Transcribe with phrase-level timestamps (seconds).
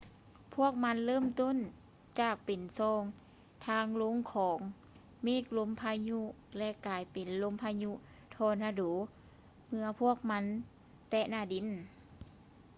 [0.55, 1.55] ພວກມັນເລີ່ມຕົ້ນ
[2.19, 3.01] ຈາກເປັນຊ່ອງ
[3.67, 4.57] ທາງລົງຂອງ
[5.23, 6.19] ເມກລົມພາຍຸ
[6.57, 7.91] ແລະ ກາຍເປັນ ລົມພະຍຸ
[8.35, 8.83] ທໍນາໂດ
[9.67, 10.43] ເມື່ອພວກມັນ
[11.09, 11.67] ແຕະໜ້າດິນ